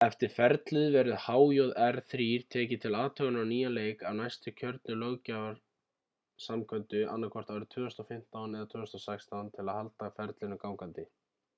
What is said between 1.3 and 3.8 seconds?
hjr-3 tekið til athugunar á nýjan